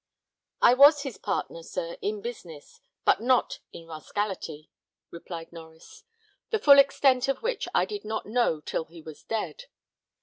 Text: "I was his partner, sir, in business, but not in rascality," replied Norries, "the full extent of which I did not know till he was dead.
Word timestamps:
"I 0.63 0.73
was 0.73 1.03
his 1.03 1.19
partner, 1.19 1.61
sir, 1.61 1.95
in 2.01 2.21
business, 2.23 2.81
but 3.05 3.21
not 3.21 3.59
in 3.71 3.85
rascality," 3.85 4.71
replied 5.11 5.51
Norries, 5.51 6.05
"the 6.49 6.57
full 6.57 6.79
extent 6.79 7.27
of 7.27 7.43
which 7.43 7.67
I 7.75 7.85
did 7.85 8.03
not 8.03 8.25
know 8.25 8.61
till 8.61 8.85
he 8.85 9.03
was 9.03 9.21
dead. 9.23 9.65